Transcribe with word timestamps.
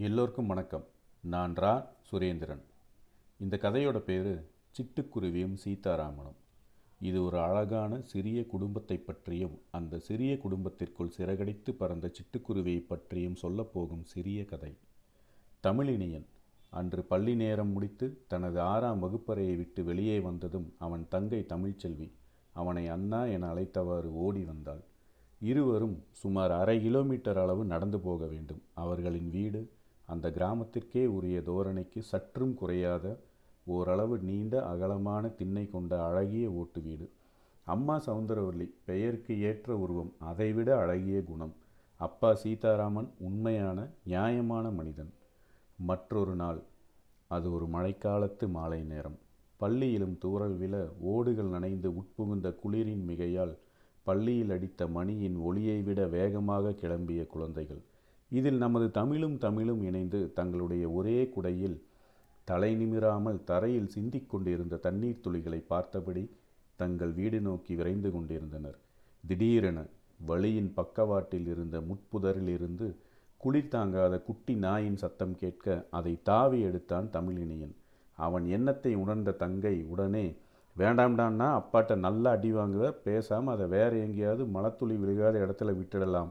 எல்லோருக்கும் 0.00 0.46
வணக்கம். 0.46 0.84
நான் 1.20 1.52
ரா. 1.52 1.84
சுரேந்திரன். 2.10 2.60
இந்த 3.40 3.58
கதையோட 3.62 3.98
பேர் 3.98 4.46
சிட்டுக்குருவியும் 4.78 5.56
சீதாராமனும். 5.64 6.38
இது 7.00 7.24
ஒரு 7.24 7.40
அழகான 7.40 8.00
சிறிய 8.00 8.46
குடும்பத்தை 8.46 8.96
பற்றியும் 8.96 9.60
அந்த 9.70 9.98
சிறிய 9.98 10.38
குடும்பத்திற்குள் 10.38 11.10
சிறகடித்து 11.10 11.74
பறந்த 11.74 12.10
சிட்டுக்குருவியை 12.10 12.84
பற்றியும் 12.86 13.36
சொல்லப்போகும் 13.42 14.02
சிறிய 14.02 14.44
கதை. 14.44 14.76
தமிழினியன் 15.62 16.24
அன்று 16.70 17.02
பள்ளி 17.02 17.34
நேரம் 17.34 17.68
முடித்து 17.68 18.24
தனது 18.26 18.60
ஆறாம் 18.60 19.02
வகுப்பறையை 19.02 19.56
விட்டு 19.56 19.84
வெளியே 19.84 20.20
வந்ததும் 20.20 20.74
அவன் 20.78 21.06
தங்கை 21.08 21.46
தமிழ்ச்செல்வி 21.48 22.10
அவனை 22.52 22.88
அண்ணா 22.88 23.24
என 23.24 23.54
அழைத்தவாறு 23.54 24.10
ஓடி 24.10 24.44
வந்தாள். 24.44 24.80
இருவரும் 25.40 26.04
சுமார் 26.12 26.50
அரை 26.50 26.80
கிலோமீட்டர் 26.80 27.38
அளவு 27.38 27.64
நடந்து 27.64 28.00
போக 28.00 28.26
வேண்டும். 28.26 28.62
அவர்களின் 28.74 29.30
வீடு 29.30 29.70
அந்த 30.10 30.30
கிராமத்திற்கே 30.30 31.06
உரிய 31.06 31.40
தோரணைக்கு 31.40 32.02
சற்றும் 32.02 32.54
குறையாத 32.54 33.16
ஓரளவு 33.64 34.18
நீண்ட 34.18 34.54
அகலமான 34.66 35.28
திண்ணை 35.28 35.64
கொண்ட 35.70 36.04
அழகிய 36.04 36.50
ஓட்டு 36.50 36.80
வீடு. 36.80 37.06
அம்மா 37.64 37.96
சவுந்தரவல்லி 38.06 38.68
பெயருக்கு 38.84 39.40
ஏற்ற 39.40 39.76
உருவம் 39.76 40.12
அதைவிட 40.18 40.78
அழகிய 40.78 41.22
குணம். 41.22 41.54
அப்பா 41.96 42.34
சீதாராமன் 42.34 43.08
உண்மையான 43.18 43.88
நியாயமான 44.04 44.70
மனிதன். 44.70 45.12
மற்றொரு 45.78 46.34
நாள். 46.34 46.60
அது 47.26 47.52
ஒரு 47.52 47.66
மழைக்காலத்து 47.66 48.48
மாலை 48.48 48.82
நேரம். 48.82 49.18
பள்ளியிலும் 49.56 50.18
தூறல் 50.24 50.56
விழ 50.56 50.88
ஓடுகள் 51.00 51.48
நனைந்து 51.48 51.90
உட்புகுந்த 51.90 52.54
குளிரின் 52.64 53.04
மிகையால் 53.06 53.54
பள்ளியில் 54.02 54.50
அடித்த 54.50 54.86
மணியின் 54.86 55.36
ஒளியை 55.36 55.82
விட 55.82 56.06
வேகமாக 56.06 56.70
கிளம்பிய 56.70 57.26
குழந்தைகள். 57.26 57.82
இதில் 58.32 58.56
நமது 58.56 58.86
தமிழும் 58.90 59.38
தமிழும் 59.38 59.82
இணைந்து 59.82 60.18
தங்களுடைய 60.34 60.84
ஒரே 60.90 61.18
குடையில் 61.34 61.78
தலை 62.48 62.70
நிமிராமல் 62.74 63.40
தரையில் 63.44 63.92
சிந்திக் 63.94 64.28
கொண்டிருந்த 64.30 64.80
தண்ணீர் 64.86 65.22
துளிகளை 65.24 65.60
பார்த்தபடி 65.72 66.24
தங்கள் 66.76 67.12
வீடு 67.12 67.38
நோக்கி 67.40 67.72
விரைந்து 67.74 68.10
கொண்டிருந்தனர். 68.12 68.78
திடீரென 69.24 69.78
வழியின் 70.26 70.70
பக்கவாட்டில் 70.74 71.46
இருந்த 71.46 71.76
முட்புதரில் 71.80 72.50
இருந்து 72.56 72.86
குளிர் 73.40 73.72
தாங்காத 73.74 74.14
குட்டி 74.20 74.54
நாயின் 74.54 74.98
சத்தம் 75.02 75.34
கேட்க 75.34 75.66
அதை 75.90 76.12
தாவி 76.22 76.58
எடுத்தான் 76.60 77.08
தமிழினியன். 77.12 77.74
அவன் 78.18 78.46
எண்ணத்தை 78.56 78.92
உணர்ந்த 78.94 79.36
தங்கை 79.42 79.76
உடனே 79.92 80.26
வேண்டாம்டான்னா 80.76 81.48
அப்பாட்ட 81.60 81.94
நல்லா 82.06 82.30
அடி 82.36 82.50
வாங்குவ 82.52 82.90
பேசாமல் 83.06 83.54
அதை 83.54 83.66
வேற 83.76 83.92
எங்கேயாவது 84.06 84.44
மலத்துளி 84.56 84.96
விழுகாத 84.96 85.34
இடத்துல 85.44 85.72
விட்டுடலாம். 85.78 86.30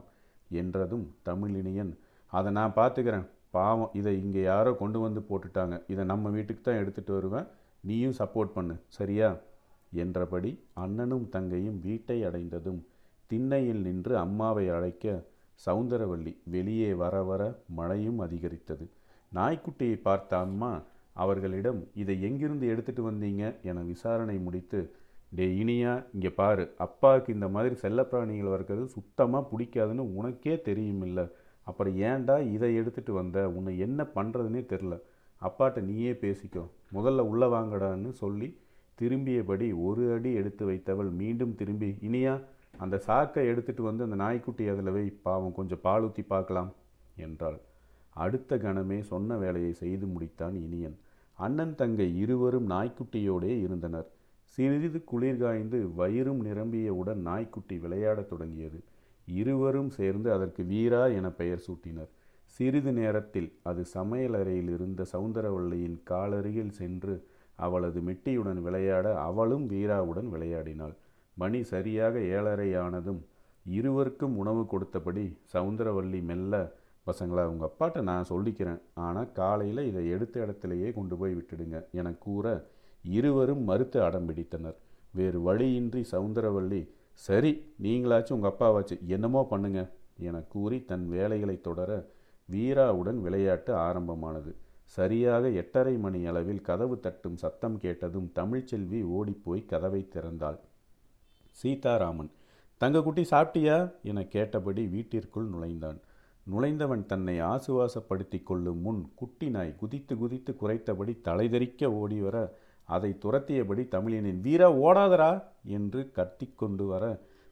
என்றதும் 0.50 1.14
தமிழினியன் 1.24 1.92
அதை 2.32 2.52
நான் 2.52 2.76
பார்த்துக்கிறேன். 2.76 3.26
பாவம் 3.50 3.90
இதை 3.92 4.22
இங்கே 4.22 4.42
யாரோ 4.42 4.72
கொண்டு 4.72 4.98
வந்து 5.00 5.20
போட்டுட்டாங்க. 5.20 5.82
இதை 5.86 6.04
நம்ம 6.04 6.30
வீட்டுக்கு 6.30 6.62
தான் 6.62 6.80
எடுத்துகிட்டு 6.84 7.12
வருவேன். 7.12 7.46
நீயும் 7.80 8.18
சப்போர்ட் 8.18 8.52
பண்ணு. 8.54 8.74
சரியா? 8.88 9.36
என்றபடி 9.92 10.50
அண்ணனும் 10.74 11.28
தங்கையும் 11.28 11.78
வீட்டை 11.80 12.24
அடைந்ததும் 12.24 12.86
திண்ணையில் 13.26 13.82
நின்று 13.82 14.16
அம்மாவை 14.16 14.68
அழைக்க 14.68 15.24
சவுந்தரவல்லி 15.66 16.36
வெளியே 16.44 16.94
வர 16.94 17.22
வர 17.22 17.42
மழையும் 17.66 18.18
அதிகரித்தது. 18.18 18.90
நாய்க்குட்டியை 19.34 20.00
பார்த்த 20.00 20.38
அம்மா 20.38 20.82
அவர்களிடம் 21.12 21.88
இதை 21.94 22.22
எங்கிருந்து 22.22 22.66
எடுத்துட்டு 22.66 23.10
வந்தீங்க? 23.10 23.60
என 23.62 23.80
விசாரணை 23.80 24.38
முடித்து 24.38 24.94
டே 25.32 25.44
இனியா 25.62 26.04
இங்கே 26.14 26.30
பாரு. 26.30 26.64
அப்பாவுக்கு 26.78 27.32
இந்த 27.32 27.48
மாதிரி 27.48 27.74
செல்லப்பிராணிகள் 27.82 28.54
வர்றது 28.54 28.84
சுத்தமாக 28.84 29.48
பிடிக்காதுன்னு 29.50 30.04
உனக்கே 30.20 30.54
தெரியுமில்ல. 30.54 31.20
அப்புறம் 31.66 31.96
ஏன்டா 31.98 32.52
இதை 32.52 32.68
எடுத்துகிட்டு 32.80 33.12
வந்த? 33.12 33.48
உன்னை 33.48 33.78
என்ன 33.78 34.06
பண்ணுறதுனே 34.14 34.62
தெரில. 34.72 34.94
அப்பாட்ட 35.42 35.80
நீயே 35.80 36.12
பேசிக்கோ. 36.12 36.64
முதல்ல 36.92 37.26
உள்ளே 37.32 37.46
வாங்கடான்னு 37.46 38.10
சொல்லி 38.22 38.48
திரும்பியபடி 38.98 39.66
ஒரு 39.82 40.12
அடி 40.12 40.30
எடுத்து 40.34 40.64
வைத்தவள் 40.66 41.10
மீண்டும் 41.10 41.54
திரும்பி 41.54 41.90
இனியா 42.00 42.34
அந்த 42.78 42.98
சாக்கை 42.98 43.42
எடுத்துகிட்டு 43.48 43.82
வந்து 43.82 44.04
அந்த 44.04 44.16
நாய்க்குட்டி 44.16 44.64
அதில் 44.68 44.90
வை. 44.90 45.06
பாவம் 45.22 45.54
கொஞ்சம் 45.54 45.80
பால் 45.82 46.02
ஊற்றி 46.02 46.22
பார்க்கலாம் 46.22 46.70
என்றாள். 47.16 47.58
அடுத்த 48.16 48.56
கணமே 48.56 48.98
சொன்ன 49.00 49.36
வேலையை 49.36 49.72
செய்து 49.72 50.06
முடித்தான் 50.06 50.54
இனியன். 50.54 50.96
அண்ணன் 51.38 51.74
தங்கை 51.74 52.18
இருவரும் 52.18 52.70
நாய்க்குட்டியோடே 52.70 53.52
இருந்தனர். 53.60 54.08
சிறிது 54.54 55.00
குளிர் 55.04 55.42
காய்ந்து 55.42 55.78
வயிறும் 55.98 56.40
நிரம்பியவுடன் 56.46 57.20
நாய்க்குட்டி 57.28 57.76
விளையாடத் 57.78 58.30
தொடங்கியது. 58.30 58.78
இருவரும் 59.28 59.90
சேர்ந்து 59.90 60.28
அதற்கு 60.32 60.62
வீரா 60.64 61.02
என 61.18 61.26
பெயர் 61.30 61.64
சூட்டினர். 61.66 62.10
சிறிது 62.46 62.92
நேரத்தில் 62.92 63.48
அது 63.62 63.82
சமையலறையில் 63.94 64.70
இருந்த 64.76 65.06
சவுந்தரவல்லியின் 65.12 65.98
காலருகில் 66.02 66.70
சென்று 66.70 67.14
அவளது 67.56 68.00
மெட்டியுடன் 68.00 68.60
விளையாட 68.62 69.06
அவளும் 69.20 69.66
வீராவுடன் 69.70 70.28
விளையாடினாள். 70.34 70.94
மணி 71.36 71.60
சரியாக 71.62 72.18
ஏழரை 72.34 72.74
ஆனதும் 72.74 73.20
இருவருக்கும் 73.66 74.36
உணவு 74.36 74.62
கொடுத்தபடி 74.66 75.24
சவுந்தரவல்லி 75.54 76.22
மெல்ல 76.22 76.54
பசங்களா 77.06 77.44
உங்கள் 77.52 77.68
அப்பாட்ட 77.70 78.02
நான் 78.02 78.30
சொல்லிக்கிறேன். 78.30 78.80
ஆனால் 78.94 79.32
காலையில் 79.32 79.82
இதை 79.90 80.04
எடுத்த 80.10 80.36
இடத்துலையே 80.46 80.90
கொண்டு 80.92 81.16
போய் 81.16 81.36
விட்டுடுங்க 81.38 81.78
என 81.92 82.12
கூற 82.26 82.46
இருவரும் 83.02 83.64
மறுத்து 83.64 84.02
அடம் 84.02 84.28
பிடித்தனர். 84.28 84.78
வேறு 85.10 85.42
வழியின்றி 85.42 86.06
சவுந்தரவள்ளி 86.10 86.88
சரி 87.12 87.52
நீங்களாச்சும் 87.82 88.32
உங்கள் 88.32 88.50
அப்பாவாச்சு 88.50 89.06
என்னமோ 89.06 89.44
பண்ணுங்க 89.44 89.90
என 90.18 90.40
கூறி 90.40 90.84
தன் 90.84 91.08
வேலைகளை 91.08 91.60
தொடர 91.60 92.08
வீராவுடன் 92.48 93.20
விளையாட்டு 93.20 93.74
ஆரம்பமானது. 93.74 94.54
சரியாக 94.84 95.48
எட்டரை 95.48 95.96
மணி 95.96 96.26
அளவில் 96.26 96.60
கதவு 96.60 96.98
தட்டும் 96.98 97.36
சத்தம் 97.36 97.78
கேட்டதும் 97.78 98.30
தமிழ்ச்செல்வி 98.34 99.02
ஓடிப்போய் 99.04 99.64
கதவை 99.64 100.08
திறந்தாள். 100.14 100.58
சீதாராமன் 101.50 102.30
தங்கக்குட்டி 102.80 103.24
சாப்பிட்டியா? 103.30 103.92
என 104.02 104.24
கேட்டபடி 104.24 104.86
வீட்டிற்குள் 104.86 105.46
நுழைந்தான். 105.46 105.98
நுழைந்தவன் 106.46 107.06
தன்னை 107.06 107.40
ஆசுவாசப்படுத்தி 107.40 108.42
கொள்ளும் 108.42 108.80
முன் 108.80 109.08
குட்டி 109.14 109.50
நாய் 109.50 109.76
குதித்து 109.76 110.18
குதித்து 110.18 110.56
குறைத்தபடி 110.60 111.20
தலைதெறிக்க 111.24 111.84
ஓடி 111.84 112.20
வர 112.20 112.36
அதை 112.94 113.10
துரத்தியபடி 113.24 113.82
தமிழினின் 113.88 114.40
வீரா 114.40 114.68
ஓடாதரா 114.86 115.32
என்று 115.76 116.00
கத்திக்கொண்டு 116.16 116.86
வர 116.86 117.04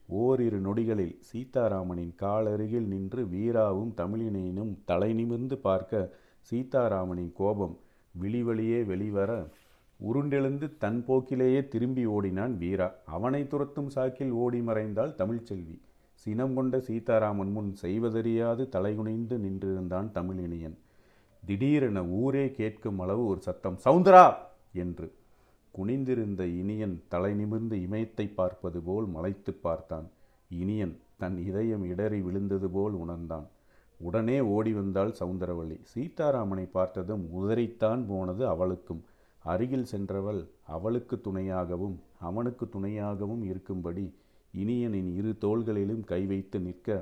ஓரிரு 0.08 0.58
நொடிகளில் 0.66 1.16
சீதாராமனின் 1.28 2.14
காலருகில் 2.16 2.86
நின்று 2.92 3.22
வீராவும் 3.34 3.92
தமிழினையினும் 3.96 4.72
தலை 4.84 5.10
நிமிர்ந்து 5.12 5.56
பார்க்க 5.58 6.10
சீதாராமனின் 6.50 7.32
கோபம் 7.32 7.74
விழிவழியே 8.14 8.78
வெளிவர 8.84 9.30
உருண்டெழுந்து 10.00 10.66
தன் 10.78 11.00
போக்கிலேயே 11.06 11.60
திரும்பி 11.68 12.04
ஓடினான் 12.06 12.54
வீரா. 12.58 12.88
அவனை 13.16 13.42
துரத்தும் 13.46 13.90
சாக்கில் 13.94 14.32
ஓடி 14.42 14.60
மறைந்தாள் 14.60 15.16
தமிழ்ச்செல்வி 15.20 15.76
சினம் 16.26 16.54
கொண்ட 16.54 16.76
சீதாராமன் 16.88 17.52
முன் 17.52 17.70
செய்வதறியாது 17.74 18.62
தலைகுனிந்து 18.74 19.36
நின்றிருந்தான் 19.44 20.08
தமிழினியன். 20.14 20.76
திடீரென 21.42 21.98
ஊரே 22.20 22.46
கேட்கும் 22.58 23.00
அளவு 23.00 23.24
ஒரு 23.26 23.40
சத்தம் 23.40 23.78
சவுந்தரா 23.84 24.26
என்று 24.84 25.08
குனிந்திருந்த 25.78 26.42
இனியன் 26.60 26.94
தலை 27.08 27.32
நிமிர்ந்து 27.34 27.76
இமயத்தை 27.86 28.26
பார்ப்பது 28.38 28.80
போல் 28.80 29.06
மலைத்து 29.06 29.52
பார்த்தான். 29.66 30.06
இனியன் 30.50 30.94
தன் 31.20 31.36
இதயம் 31.48 31.84
இடறி 31.84 32.18
விழுந்தது 32.20 32.68
போல் 32.70 32.92
உணர்ந்தான். 32.92 33.46
உடனே 34.00 34.38
ஓடி 34.54 34.72
வந்தாள் 34.72 35.12
சவுந்தரவள்ளி. 35.20 35.76
சீதாராமனை 35.92 36.64
பார்த்ததும் 36.72 37.24
உதறித்தான் 37.38 38.02
போனது 38.06 38.42
அவளுக்கும். 38.46 39.02
அருகில் 39.44 39.88
சென்றவள் 39.92 40.40
அவளுக்கு 40.76 41.16
துணையாகவும் 41.26 41.96
அவனுக்கு 42.28 42.64
துணையாகவும் 42.74 43.42
இருக்கும்படி 43.50 44.04
இனியனின் 44.54 45.10
இரு 45.18 45.32
தோள்களிலும் 45.44 46.04
கை 46.04 46.22
வைத்து 46.26 46.58
நிற்க 46.60 46.98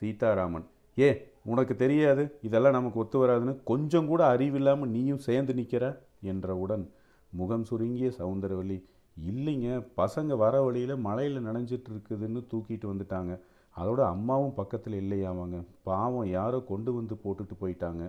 சீதாராமன் 0.00 0.66
ஏ 0.96 1.08
உனக்கு 1.44 1.74
தெரியாது? 1.76 2.22
இதெல்லாம் 2.42 2.76
நமக்கு 2.78 2.98
ஒத்து 3.02 3.18
வராதுன்னு 3.22 3.54
கொஞ்சம் 3.64 4.08
கூட 4.10 4.22
அறிவில்லாமல் 4.34 4.92
நீயும் 4.96 5.24
சேர்ந்து 5.26 5.54
நிற்கிற 5.54 5.84
என்றவுடன் 6.32 6.84
முகம் 7.32 7.64
சுருங்கிய 7.64 8.08
சவுந்தரவல்லி 8.18 8.78
இல்லைங்க 9.16 9.68
பசங்க 9.96 10.36
வர 10.36 10.54
வழியில் 10.62 10.94
மழையில் 10.96 11.44
நனைஞ்சிட்டு 11.46 11.90
இருக்குதுன்னு 11.92 12.40
தூக்கிட்டு 12.52 12.86
வந்துட்டாங்க. 12.92 13.32
அதோட 13.76 14.00
அம்மாவும் 14.14 14.54
பக்கத்தில் 14.54 14.96
இல்லையாமாங்க. 15.02 15.58
பாவம் 15.82 16.28
யாரோ 16.28 16.58
கொண்டு 16.60 16.90
வந்து 16.94 17.14
போட்டுட்டு 17.24 17.54
போயிட்டாங்க. 17.60 18.02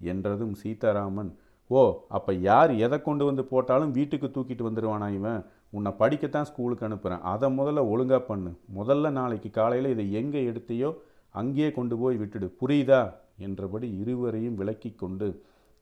என்றதும் 0.00 0.54
சீதாராமன் 0.54 1.32
ஓ 1.70 1.80
அப்போ 2.08 2.32
யார் 2.48 2.72
எதை 2.76 2.96
கொண்டு 3.02 3.24
வந்து 3.24 3.42
போட்டாலும் 3.44 3.90
வீட்டுக்கு 3.90 4.26
தூக்கிட்டு 4.26 4.64
வந்துடுவானா 4.68 5.08
இவன்? 5.14 5.44
உன்னை 5.70 5.90
படிக்கத்தான் 5.98 6.48
ஸ்கூலுக்கு 6.50 6.86
அனுப்புகிறேன் 6.86 7.22
அதை 7.32 7.48
முதல்ல 7.58 7.82
ஒழுங்காக 7.92 8.20
பண்ணு. 8.20 8.50
முதல்ல 8.78 9.10
நாளைக்கு 9.10 9.50
காலையில் 9.50 9.90
இதை 9.90 10.12
எங்கே 10.12 10.42
எடுத்தையோ 10.50 10.90
அங்கேயே 11.34 11.70
கொண்டு 11.70 11.96
போய் 11.98 12.16
விட்டுடு. 12.16 12.48
புரியுதா? 12.60 13.00
என்றபடி 13.38 13.88
இருவரையும் 14.02 14.54
விலக்கி 14.54 14.90
கொண்டு 14.92 15.28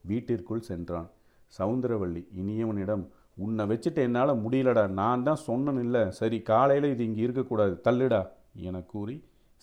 வீட்டிற்குள் 0.01 0.67
சென்றான். 0.69 1.09
சவுந்தரவள்ளி 1.57 2.21
இனியவனிடம் 2.41 3.03
உன்னை 3.43 3.63
வச்சுட்டு 3.71 4.01
என்னால் 4.07 4.41
முடியலடா 4.43 4.83
நான் 5.01 5.25
தான் 5.27 5.43
சொன்னேன் 5.47 5.81
இல்லை. 5.85 6.03
சரி 6.19 6.37
காலையில் 6.49 6.91
இது 6.93 7.03
இங்கே 7.09 7.21
இருக்கக்கூடாது 7.25 7.75
தள்ளுடா 7.87 8.21
என 8.67 8.81
கூறி 8.91 9.15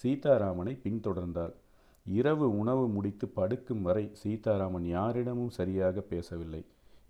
சீதாராமனை 0.03 0.75
பின்தொடர்ந்தாள். 0.85 1.55
இரவு 2.07 2.47
உணவு 2.61 2.85
முடித்து 2.97 3.27
படுக்கும் 3.39 3.83
வரை 3.89 4.05
சீதாராமன் 4.23 4.87
யாரிடமும் 4.97 5.53
சரியாக 5.59 6.01
பேசவில்லை. 6.13 6.63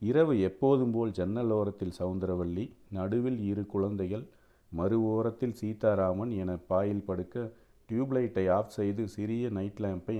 இரவு 0.02 0.34
எப்போதும் 0.48 0.92
போல் 0.96 1.16
ஜன்னல் 1.18 1.52
ஓரத்தில் 1.58 1.96
சவுந்தரவல்லி 2.00 2.64
நடுவில் 2.98 3.40
இரு 3.50 3.64
குழந்தைகள் 3.74 4.24
மறு 4.72 4.98
ஓரத்தில் 5.12 5.58
சீதாராமன் 5.60 6.32
என 6.42 6.50
பாயில் 6.70 7.06
படுக்க 7.08 7.46
டியூப்லைட்டை 7.88 8.46
ஆஃப் 8.58 8.76
செய்து 8.78 9.04
சிறிய 9.16 9.50
நைட் 9.56 9.80
லேம்பை 9.84 10.16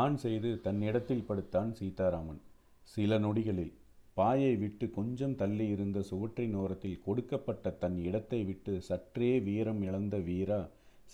ஆண் 0.00 0.16
செய்து 0.16 0.50
தன் 0.60 0.82
இடத்தில் 0.88 1.24
படுத்தான் 1.28 1.70
சீதாராமன். 1.78 2.40
சில 2.88 3.18
நொடிகளில் 3.18 3.72
பாயை 4.16 4.52
விட்டு 4.56 4.86
கொஞ்சம் 4.90 5.34
தள்ளி 5.34 5.66
இருந்த 5.74 5.98
சுவற்றின் 6.10 6.54
ஓரத்தில் 6.54 7.02
கொடுக்கப்பட்ட 7.04 7.70
தன் 7.82 7.98
இடத்தை 8.08 8.40
விட்டு 8.44 8.72
சற்றே 8.88 9.32
வீரம் 9.46 9.82
இழந்த 9.82 10.16
வீரா 10.28 10.60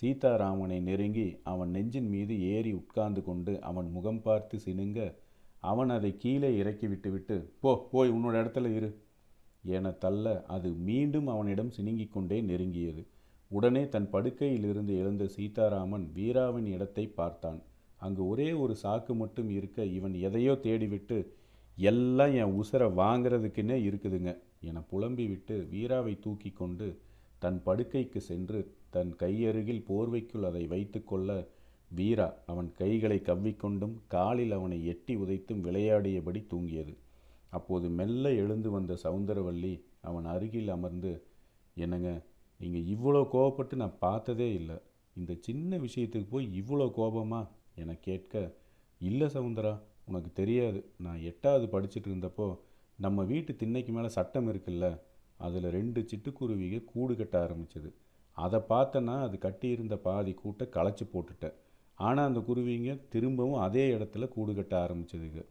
சீதாராமனை 0.01 0.79
நெருங்கி 0.81 1.27
அவன் 1.43 1.71
நெஞ்சின் 1.75 2.09
மீது 2.09 2.33
ஏறி 2.53 2.71
உட்கார்ந்து 2.73 3.21
கொண்டு 3.23 3.53
அவன் 3.69 3.89
முகம் 3.91 4.21
பார்த்து 4.21 4.57
சினுங்க 4.65 4.99
அவன் 5.63 5.89
அதை 5.89 6.11
கீழே 6.17 6.49
இறக்கி 6.57 6.87
விட்டுவிட்டு 6.87 7.37
போ 7.61 7.71
போய் 7.91 8.09
உன்னோட 8.09 8.35
இடத்துல 8.41 8.69
இரு 8.75 8.89
என 9.77 9.91
தள்ள 10.03 10.25
அது 10.47 10.69
மீண்டும் 10.89 11.27
அவனிடம் 11.27 11.71
சினுங்கிக் 11.77 12.13
கொண்டே 12.13 12.37
நெருங்கியது. 12.41 13.01
உடனே 13.51 13.83
தன் 13.89 14.09
படுக்கையிலிருந்து 14.11 14.93
எழுந்த 14.97 15.25
சீதாராமன் 15.35 16.05
வீராவின் 16.15 16.69
இடத்தை 16.75 17.05
பார்த்தான். 17.19 17.59
அங்கு 18.01 18.21
ஒரே 18.27 18.49
ஒரு 18.63 18.73
சாக்கு 18.83 19.13
மட்டும் 19.13 19.49
இருக்க 19.49 19.85
இவன் 19.97 20.15
எதையோ 20.27 20.53
தேடிவிட்டு 20.65 21.17
எல்லாம் 21.77 22.33
என் 22.41 22.55
உசரை 22.61 22.87
வாங்கிறதுக்குன்னே 23.01 23.77
இருக்குதுங்க 23.87 24.31
என 24.69 24.81
புலம்பி 24.91 25.25
விட்டு 25.27 25.55
வீராவை 25.71 26.13
தூக்கி 26.19 26.51
கொண்டு 26.51 26.87
தன் 27.39 27.59
படுக்கைக்கு 27.65 28.19
சென்று 28.21 28.61
தன் 28.89 29.11
கையருகில் 29.15 29.85
போர்வைக்குள் 29.89 30.47
அதை 30.49 30.63
வைத்துக்கொள்ள 30.67 31.37
வீரா 31.91 32.25
அவன் 32.45 32.69
கைகளை 32.73 33.17
கவ்விக்கொண்டும் 33.19 33.93
காலில் 34.07 34.51
அவனை 34.51 34.79
எட்டி 34.85 35.13
உதைத்தும் 35.15 35.63
விளையாடியபடி 35.67 36.41
தூங்கியது. 36.53 36.93
அப்போது 37.49 37.87
மெல்ல 37.89 38.31
எழுந்து 38.33 38.69
வந்த 38.69 38.97
சவுந்தரவல்லி 39.03 39.73
அவன் 40.01 40.25
அருகில் 40.25 40.69
அமர்ந்து 40.69 41.13
என்னங்க 41.77 42.09
நீங்கள் 42.59 42.87
இவ்வளோ 42.95 43.21
கோவப்பட்டு 43.33 43.75
நான் 43.75 43.97
பார்த்ததே 43.99 44.49
இல்லை. 44.53 44.77
இந்த 45.15 45.31
சின்ன 45.47 45.77
விஷயத்துக்கு 45.77 46.29
போய் 46.29 46.47
இவ்வளோ 46.61 46.87
கோபமா? 46.97 47.41
என 47.83 47.95
கேட்க 48.07 48.33
இல்லை 49.01 49.27
சவுந்தரா 49.27 49.73
உனக்கு 50.05 50.29
தெரியாது. 50.33 50.79
நான் 51.05 51.21
எட்டாவது 51.29 51.65
படிச்சுட்டு 51.73 52.09
இருந்தப்போ 52.11 52.47
நம்ம 52.99 53.23
வீட்டு 53.23 53.51
திண்ணைக்கு 53.55 53.91
மேலே 53.91 54.09
சட்டம் 54.17 54.47
இருக்குல்ல 54.53 54.87
அதில் 55.37 55.67
ரெண்டு 55.77 55.99
சிட்டுக்குருவிக 56.09 56.77
கூடு 56.91 57.13
கட்ட 57.15 57.35
ஆரம்பிச்சது. 57.45 57.89
அதை 58.37 58.59
பார்த்தனா 58.69 59.15
அது 59.27 59.37
கட்டியிருந்த 59.37 59.95
பாதி 59.97 60.31
கூட்டை 60.41 60.65
களைச்சி 60.75 61.05
போட்டுட்டேன். 61.13 61.55
ஆனால் 61.99 62.27
அந்த 62.27 62.41
குருவிங்க 62.47 62.91
திரும்பவும் 63.13 63.61
அதே 63.67 63.85
இடத்துல 63.95 64.27
கூடு 64.27 64.51
கட்ட 64.55 64.75
ஆரம்பிச்சதுங்க. 64.85 65.41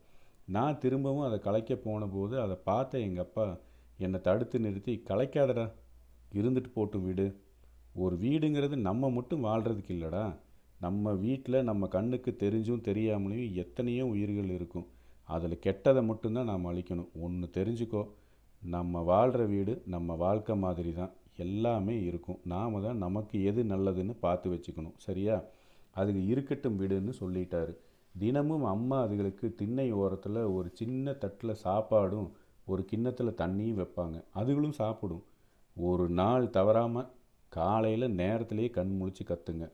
நான் 0.57 0.79
திரும்பவும் 0.79 1.27
அதை 1.29 1.39
கலைக்க 1.39 1.75
போன 1.87 2.07
போது 2.07 2.35
அதை 2.45 2.57
பார்த்த 2.69 3.05
எங்கள் 3.07 3.25
அப்பா 3.25 3.47
என்னை 3.99 4.21
தடுத்து 4.21 4.59
நிறுத்தி 4.61 4.95
கலைக்காதடா 5.09 5.67
இருந்துட்டு 6.39 6.71
போட்டும் 6.77 7.05
வீடு. 7.09 7.27
ஒரு 7.95 8.17
வீடுங்கிறது 8.17 8.77
நம்ம 8.89 9.11
மட்டும் 9.11 9.45
வாழ்கிறதுக்கு 9.45 9.93
இல்லைடா. 9.97 10.25
நம்ம 10.81 11.13
வீட்டில் 11.13 11.63
நம்ம 11.63 11.87
கண்ணுக்கு 11.87 12.37
தெரிஞ்சும் 12.39 12.85
தெரியாமலையும் 12.89 13.53
எத்தனையோ 13.53 14.07
உயிர்கள் 14.07 14.51
இருக்கும். 14.51 14.87
அதில் 15.25 15.63
கெட்டதை 15.63 16.05
மட்டும்தான் 16.05 16.45
நாம் 16.45 16.67
அழிக்கணும். 16.67 17.09
ஒன்று 17.21 17.47
தெரிஞ்சுக்கோ 17.53 18.09
நம்ம 18.63 19.01
வாழ்கிற 19.01 19.45
வீடு 19.45 19.83
நம்ம 19.87 20.15
வாழ்க்கை 20.15 20.57
மாதிரி 20.57 20.93
தான் 20.93 21.13
எல்லாமே 21.37 22.03
இருக்கும். 22.03 22.39
நாம் 22.45 22.83
தான் 22.83 22.97
நமக்கு 22.97 23.45
எது 23.45 23.65
நல்லதுன்னு 23.65 24.15
பார்த்து 24.21 24.51
வச்சுக்கணும். 24.51 24.97
சரியா? 24.97 25.45
அதுக்கு 25.91 26.27
இருக்கட்டும் 26.27 26.81
விடுன்னு 26.81 27.13
சொல்லிட்டாரு. 27.21 27.75
தினமும் 28.19 28.65
அம்மா 28.65 29.05
அதுகளுக்கு 29.05 29.55
திண்ணை 29.55 29.93
ஓரத்தில் 29.93 30.41
ஒரு 30.57 30.71
சின்ன 30.73 31.13
தட்டில் 31.13 31.61
சாப்பாடும் 31.65 32.31
ஒரு 32.67 32.85
கிண்ணத்தில் 32.85 33.39
தண்ணியும் 33.39 33.81
வைப்பாங்க. 33.83 34.25
அதுகளும் 34.35 34.71
சாப்பிடும். 34.71 35.25
ஒரு 35.77 36.09
நாள் 36.09 36.51
தவறாமல் 36.51 37.11
காலையில் 37.49 38.11
நேரத்திலேயே 38.11 38.71
கண் 38.71 38.99
முழிச்சு 39.01 39.25
கத்துங்க. 39.27 39.71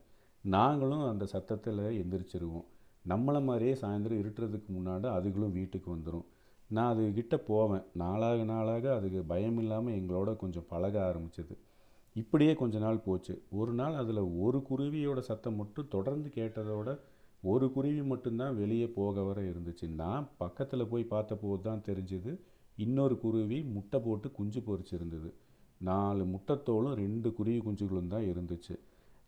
நாங்களும் 0.53 1.03
அந்த 1.07 1.25
சத்தத்தில் 1.25 1.79
எந்திரிச்சிருவோம். 2.01 2.65
நம்மளை 3.07 3.43
மாதிரியே 3.43 3.73
சாயந்தரம் 3.73 4.21
இருட்டுறதுக்கு 4.21 4.69
முன்னாடி 4.77 5.07
அதுகளும் 5.17 5.51
வீட்டுக்கு 5.51 5.95
வந்துடும் 5.95 6.25
நான் 6.69 6.97
அதுக்கிட்ட 6.97 7.35
போவேன். 7.35 7.83
நாளாக 7.93 8.43
நாளாக 8.43 8.95
அதுக்கு 8.95 9.21
பயம் 9.23 9.57
இல்லாமல் 9.57 9.93
எங்களோட 9.93 10.35
கொஞ்சம் 10.35 10.67
பழக 10.69 10.95
ஆரம்பிச்சது. 11.09 11.55
இப்படியே 12.13 12.53
கொஞ்ச 12.53 12.79
நாள் 12.79 12.97
போச்சு. 12.97 13.33
ஒரு 13.49 13.73
நாள் 13.73 13.95
அதில் 13.95 14.17
ஒரு 14.17 14.65
குருவியோட 14.69 15.19
சத்தம் 15.19 15.55
மட்டும் 15.55 15.87
தொடர்ந்து 15.87 16.31
கேட்டதோட 16.35 16.99
ஒரு 17.43 17.71
குருவி 17.71 18.03
மட்டும்தான் 18.03 18.55
வெளியே 18.55 18.87
போக 18.87 19.23
வர 19.23 19.41
இருந்துச்சு. 19.41 19.87
நான் 19.93 20.29
பக்கத்தில் 20.37 20.87
போய் 20.87 21.03
பார்த்தபோது 21.03 21.61
தான் 21.61 21.83
தெரிஞ்சுது 21.85 22.39
இன்னொரு 22.77 23.19
குருவி 23.19 23.61
முட்டை 23.61 23.99
போட்டு 23.99 24.31
குஞ்சு 24.31 24.59
பொறிச்சிருந்தது 24.59 25.31
நாலு 25.77 26.23
முட்டைத்தோளும் 26.25 26.95
ரெண்டு 26.95 27.33
குருவி 27.33 27.59
குஞ்சுகளும் 27.59 28.07
தான் 28.07 28.21
இருந்துச்சு. 28.21 28.75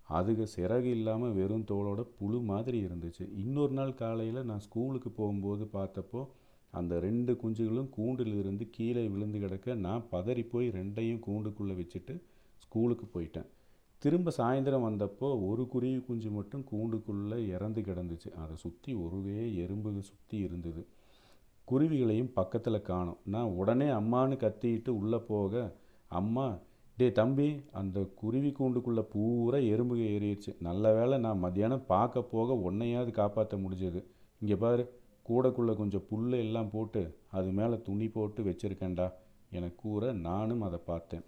அதுக்கு 0.07 0.47
சிறகு 0.55 0.83
இல்லாமல் 0.83 1.31
வெறும் 1.31 1.65
தோலோட 1.67 2.01
புழு 2.01 2.41
மாதிரி 2.41 2.85
இருந்துச்சு. 2.85 3.33
இன்னொரு 3.33 3.71
நாள் 3.71 3.93
காலையில் 3.93 4.45
நான் 4.45 4.59
ஸ்கூலுக்கு 4.59 5.09
போகும்போது 5.09 5.69
பார்த்தப்போ 5.73 6.27
அந்த 6.71 6.99
ரெண்டு 6.99 7.33
குஞ்சுகளும் 7.33 7.89
கூண்டில் 7.89 8.39
இருந்து 8.39 8.69
கீழே 8.69 9.07
விழுந்து 9.07 9.39
கிடக்க 9.39 9.73
நான் 9.73 10.03
பதறி 10.11 10.49
போய் 10.49 10.69
ரெண்டையும் 10.69 11.21
கூண்டுக்குள்ளே 11.27 11.75
வச்சுட்டு 11.81 12.21
ஸ்கூலுக்கு 12.57 13.19
போயிட்டேன். 13.19 13.45
திரும்ப 13.97 14.31
சாயந்தரம் 14.37 14.87
வந்தப்போ 14.87 15.47
ஒரு 15.47 15.67
குருவி 15.67 15.99
குஞ்சு 15.99 16.29
மட்டும் 16.29 16.65
கூண்டுக்குள்ளே 16.71 17.47
இறந்து 17.47 17.81
கிடந்துச்சு. 17.81 18.29
அதை 18.31 18.55
சுற்றி 18.55 18.95
ஒருவே 18.95 19.55
எறும்பு 19.55 20.01
சுற்றி 20.01 20.37
இருந்தது. 20.37 20.87
குருவிகளையும் 21.65 22.33
பக்கத்தில் 22.33 22.81
காணும். 22.81 23.17
நான் 23.23 23.45
உடனே 23.45 23.85
அம்மான்னு 23.85 24.37
கத்திட்டு 24.43 24.89
உள்ளே 24.89 25.17
போக 25.17 25.75
அம்மா 26.07 26.57
டே 26.99 27.11
தம்பி 27.11 27.61
அந்த 27.71 27.99
குருவி 28.15 28.49
கூண்டுக்குள்ளே 28.49 29.01
பூரா 29.01 29.57
எறும்புக 29.57 30.01
ஏறிடுச்சு. 30.13 30.51
நல்ல 30.59 30.93
வேளை 30.93 31.17
நான் 31.17 31.37
மத்தியானம் 31.37 31.83
பார்க்க 31.85 32.21
போக 32.21 32.53
உன்னையாவது 32.53 33.11
காப்பாற்ற 33.11 33.57
முடிஞ்சது. 33.57 34.03
இங்கே 34.39 34.55
பாரு 34.55 34.83
கூடக்குள்ளே 35.29 35.75
கொஞ்சம் 35.75 36.03
புல் 36.09 36.31
எல்லாம் 36.31 36.69
போட்டு 36.69 37.17
அது 37.31 37.51
மேலே 37.51 37.81
துணி 37.81 38.07
போட்டு 38.07 38.43
வச்சுருக்கேன்டா. 38.43 39.11
என 39.49 39.69
கூற 39.69 40.11
நானும் 40.13 40.61
அதை 40.61 40.79
பார்த்தேன். 40.85 41.23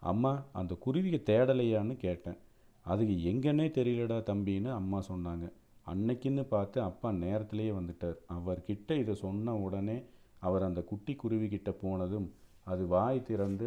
அம்மா 0.00 0.44
அந்த 0.52 0.76
குருவியை 0.86 1.20
தேடலையான்னு 1.30 1.96
கேட்டேன். 1.96 2.38
அதுக்கு 2.82 3.14
எங்கன்னே 3.32 3.66
தெரியலடா 3.78 4.18
தம்பின்னு 4.30 4.72
அம்மா 4.72 5.02
சொன்னாங்க. 5.08 5.52
அன்னைக்குன்னு 5.86 6.42
பார்த்து 6.42 6.80
அப்பா 6.80 7.12
நேரத்திலேயே 7.12 7.70
வந்துட்டார். 7.70 8.16
அவர்கிட்ட 8.38 8.98
இதை 8.98 9.14
சொன்ன 9.14 9.56
உடனே 9.56 9.98
அவர் 10.40 10.62
அந்த 10.62 10.82
குட்டி 10.82 11.16
குருவிக்கிட்ட 11.22 11.70
போனதும் 11.82 12.32
அது 12.64 12.86
வாய் 12.86 13.22
திறந்து 13.22 13.66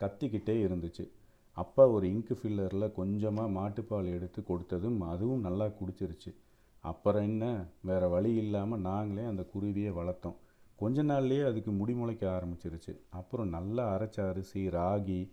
கத்திக்கிட்டே 0.00 0.54
இருந்துச்சு. 0.66 1.10
அப்பா 1.52 1.88
ஒரு 1.88 2.08
இங்கு 2.08 2.38
ஃபில்லரில் 2.42 2.92
கொஞ்சமாக 2.92 3.50
மாட்டுப்பால் 3.60 4.10
எடுத்து 4.10 4.42
கொடுத்ததும் 4.42 4.98
அதுவும் 4.98 5.40
நல்லா 5.40 5.66
குடிச்சிருச்சு. 5.66 6.34
அப்புறம் 6.80 7.22
என்ன? 7.22 7.64
வேறு 7.80 8.08
வழி 8.08 8.34
இல்லாமல் 8.34 8.80
நாங்களே 8.80 9.26
அந்த 9.26 9.42
குருவியை 9.54 9.92
வளர்த்தோம். 9.92 10.36
கொஞ்ச 10.76 11.02
நாள்லேயே 11.02 11.46
அதுக்கு 11.46 11.70
முடி 11.70 11.94
முளைக்க 11.94 12.24
ஆரம்பிச்சிருச்சு. 12.28 12.96
அப்புறம் 13.10 13.48
நல்லா 13.48 13.84
அரைச்ச 13.96 14.28
அரிசி 14.28 14.68
ராகி 14.68 15.30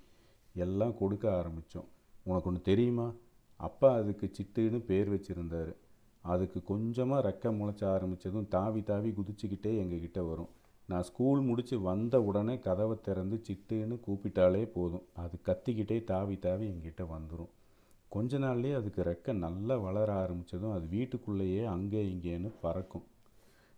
எல்லாம் 0.53 0.97
கொடுக்க 0.97 1.29
ஆரம்பித்தோம் 1.29 1.87
உனக்கு 2.23 2.49
ஒன்று 2.49 2.61
தெரியுமா? 2.61 3.13
அப்பா 3.57 3.93
அதுக்கு 3.93 4.31
சிட்டுன்னு 4.37 4.79
பேர் 4.79 5.13
வச்சுருந்தார். 5.13 5.75
அதுக்கு 6.21 6.63
கொஞ்சமாக 6.63 7.29
ரெக்க 7.29 7.43
முளைச்ச 7.43 7.83
ஆரம்பித்ததும் 7.95 8.47
தாவி 8.47 8.83
தாவி 8.83 9.09
குதிச்சுக்கிட்டே 9.09 9.73
எங்ககிட்ட 9.83 10.29
வரும். 10.29 10.49
நான் 10.89 11.05
ஸ்கூல் 11.07 11.41
முடித்து 11.47 11.75
வந்த 11.87 12.15
உடனே 12.27 12.55
கதவை 12.65 12.95
திறந்து 13.07 13.37
சிட்டுன்னு 13.47 13.95
கூப்பிட்டாலே 14.05 14.63
போதும். 14.75 15.05
அது 15.23 15.35
கத்திக்கிட்டே 15.47 15.97
தாவி 16.11 16.35
தாவி 16.45 16.65
எங்கிட்ட 16.73 17.03
வந்துடும் 17.13 17.51
கொஞ்ச 18.11 18.39
நாள்லேயே 18.43 18.75
அதுக்கு 18.79 19.01
ரெக்க 19.09 19.33
நல்லா 19.45 19.75
வளர 19.85 20.09
ஆரம்பித்ததும் 20.23 20.75
அது 20.75 20.85
வீட்டுக்குள்ளேயே 20.95 21.63
அங்கே 21.73 22.01
இங்கேன்னு 22.13 22.49
பறக்கும். 22.61 23.05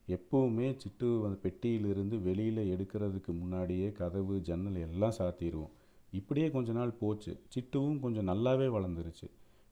எப்போவுமே 0.07 0.67
சிட்டு 0.81 1.07
அந்த 1.25 1.37
பெட்டியிலிருந்து 1.45 2.15
வெளியில் 2.27 2.61
எடுக்கிறதுக்கு 2.73 3.31
முன்னாடியே 3.41 3.89
கதவு 3.99 4.35
ஜன்னல் 4.49 4.79
எல்லாம் 4.87 5.17
சாத்திடுவோம் 5.19 5.73
இப்படியே 6.19 6.47
கொஞ்ச 6.55 6.71
நாள் 6.71 6.97
போச்சு. 7.01 7.31
சிட்டுவும் 7.53 7.99
கொஞ்சம் 8.05 8.29
நல்லாவே 8.31 8.67
வளர்ந்துருச்சு. 8.75 9.27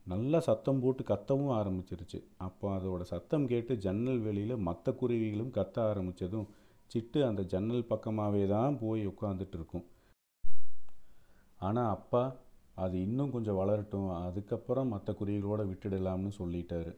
நல்லா 0.06 0.40
சத்தம் 0.48 0.82
போட்டு 0.84 1.04
கத்தவும் 1.04 1.56
ஆரம்பிச்சிருச்சு. 1.60 2.20
அப்போ 2.48 2.66
அதோட 2.78 3.02
சத்தம் 3.14 3.48
கேட்டு 3.52 3.74
ஜன்னல் 3.86 4.22
வெளியில் 4.28 4.64
மற்ற 4.68 4.96
குருவிகளும் 5.02 5.56
கத்த 5.58 5.78
ஆரம்பித்ததும் 5.92 6.48
சிட்டு 6.92 7.20
அந்த 7.26 7.42
ஜன்னல் 7.54 7.90
பக்கமாகவே 7.90 8.44
தான் 8.48 8.78
போய் 8.82 9.04
உட்காந்துட்டு 9.08 9.58
இருக்கும் 9.60 9.86
ஆனால் 11.62 11.90
அப்பா 11.90 12.24
அது 12.76 12.96
இன்னும் 13.02 13.32
கொஞ்சம் 13.32 13.60
வளரட்டும். 13.60 14.10
அதுக்கப்புறம் 14.26 14.92
மற்ற 14.94 15.14
குருவிகளோட 15.20 15.62
விட்டுடலாம்னு 15.70 16.32
சொல்லிட்டாரு. 16.40 16.92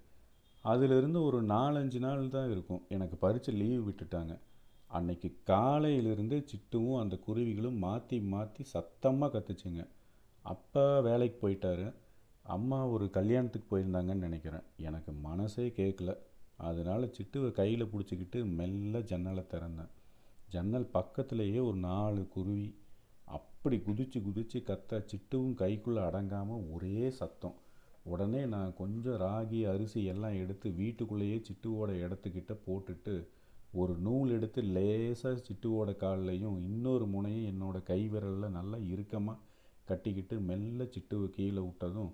அதிலிருந்து 0.63 1.19
ஒரு 1.24 1.39
நாலஞ்சு 1.43 2.00
நாள் 2.00 2.24
தான் 2.29 2.51
இருக்கும். 2.51 2.81
எனக்கு 2.88 3.15
பறித்து 3.15 3.51
லீவ் 3.51 3.86
விட்டுட்டாங்க. 3.89 4.34
அன்னைக்கு 4.88 5.29
காலையிலிருந்து 5.43 6.38
சிட்டுவும் 6.51 7.00
அந்த 7.00 7.15
குருவிகளும் 7.27 7.77
மாற்றி 7.77 8.17
மாற்றி 8.34 8.63
சத்தமாக 8.63 9.31
கத்துச்சுங்க. 9.36 9.84
அப்பா 10.46 10.86
வேலைக்கு 11.00 11.38
போயிட்டாரு. 11.43 11.88
அம்மா 12.55 12.79
ஒரு 12.88 13.05
கல்யாணத்துக்கு 13.17 13.67
போயிருந்தாங்கன்னு 13.72 14.27
நினைக்கிறேன். 14.27 14.65
எனக்கு 14.88 15.12
மனசே 15.27 15.67
கேட்கல 15.79 16.13
அதனால் 16.59 17.13
சிட்டுவை 17.17 17.51
கையில் 17.51 17.91
பிடிச்சிக்கிட்டு 17.91 18.45
மெல்ல 18.45 18.99
ஜன்னலை 18.99 19.43
திறந்தேன். 19.51 19.91
ஜன்னல் 20.49 20.87
பக்கத்துலேயே 20.93 21.59
ஒரு 21.65 21.77
நாலு 21.77 22.27
குருவி. 22.27 22.75
அப்படி 23.25 23.77
குதிச்சு 23.77 24.19
குதிச்சு 24.27 24.59
கத்த 24.59 25.01
சிட்டுவும் 25.11 25.55
கைக்குள்ளே 25.55 26.01
அடங்காமல் 26.01 26.65
ஒரே 26.71 27.09
சத்தம். 27.09 27.57
உடனே 28.03 28.45
நான் 28.45 28.71
கொஞ்சம் 28.73 29.19
ராகி 29.21 29.59
அரிசி 29.65 30.03
எல்லாம் 30.03 30.33
எடுத்து 30.33 30.69
வீட்டுக்குள்ளேயே 30.71 31.37
சிட்டுவோட 31.47 31.91
இடத்துக்கிட்ட 32.05 32.53
போட்டுட்டு 32.67 33.15
ஒரு 33.71 33.93
நூல் 33.97 34.29
எடுத்து 34.29 34.61
லேசாக 34.75 35.41
சிட்டுவோட 35.47 35.89
கால்லையும் 35.95 36.57
இன்னொரு 36.63 37.05
முனையும் 37.05 37.49
என்னோடய 37.51 37.83
கை 37.83 38.01
விரலில் 38.09 38.55
நல்லா 38.57 38.77
இறுக்கமாக 38.93 39.43
கட்டிக்கிட்டு 39.85 40.39
மெல்ல 40.39 40.83
சிட்டுவை 40.83 41.27
கீழே 41.29 41.61
விட்டதும் 41.61 42.11